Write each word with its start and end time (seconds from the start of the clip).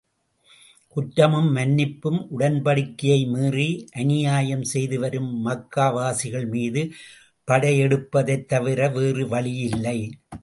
குற்றமும் 0.87 1.49
மன்னிப்பும் 1.55 2.17
உடன்படிக்கையை 2.39 3.19
மீறி 3.27 3.67
அநியாயம் 3.91 4.63
செய்து 4.63 4.99
வரும் 4.99 5.45
மக்காவாசிகள் 5.45 6.47
மீது 6.47 6.83
படையெடுப்பதைத் 7.47 8.45
தவிர 8.45 8.89
வேறு 8.89 9.27
வழியில்லை. 9.27 9.97